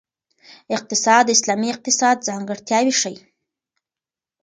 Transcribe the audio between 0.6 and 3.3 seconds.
اقتصاد د اسلامي اقتصاد ځانګړتیاوې ښيي.